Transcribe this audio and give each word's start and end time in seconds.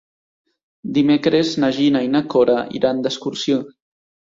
Dimecres 0.95 1.53
na 1.65 1.71
Gina 1.77 2.03
i 2.09 2.13
na 2.17 2.25
Cora 2.35 2.59
iran 2.83 3.07
d'excursió. 3.09 3.65